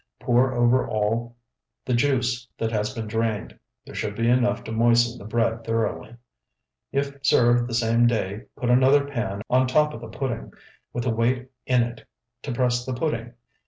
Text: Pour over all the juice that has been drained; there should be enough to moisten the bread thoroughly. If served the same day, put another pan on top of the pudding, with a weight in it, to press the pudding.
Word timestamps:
Pour 0.19 0.55
over 0.55 0.87
all 0.89 1.35
the 1.85 1.93
juice 1.93 2.47
that 2.57 2.71
has 2.71 2.91
been 2.91 3.05
drained; 3.05 3.59
there 3.85 3.93
should 3.93 4.15
be 4.15 4.27
enough 4.27 4.63
to 4.63 4.71
moisten 4.71 5.19
the 5.19 5.25
bread 5.25 5.63
thoroughly. 5.63 6.15
If 6.91 7.19
served 7.23 7.69
the 7.69 7.75
same 7.75 8.07
day, 8.07 8.45
put 8.55 8.71
another 8.71 9.05
pan 9.05 9.43
on 9.47 9.67
top 9.67 9.93
of 9.93 10.01
the 10.01 10.07
pudding, 10.09 10.53
with 10.91 11.05
a 11.05 11.11
weight 11.13 11.51
in 11.67 11.83
it, 11.83 12.07
to 12.41 12.51
press 12.51 12.83
the 12.83 12.95
pudding. 12.95 13.33